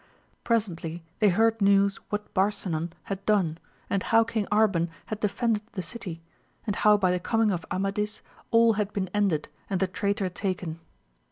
Presently 0.43 1.03
they 1.19 1.29
heard 1.29 1.61
news 1.61 1.97
what 2.09 2.33
Barainan 2.33 2.89
had 3.03 3.23
done, 3.27 3.59
knd 3.91 4.01
how 4.09 4.23
King 4.23 4.47
Arban 4.51 4.89
had 5.05 5.19
defended 5.19 5.61
the 5.73 5.83
city^ 5.83 6.21
and 6.65 6.75
how 6.77 6.97
by 6.97 7.11
the 7.11 7.19
coming 7.19 7.51
of 7.51 7.67
Amadis 7.69 8.23
all 8.49 8.73
had 8.73 8.91
been 8.93 9.11
ended 9.13 9.47
and 9.69 9.79
the 9.79 9.85
traitor 9.85 10.27
taken. 10.27 10.79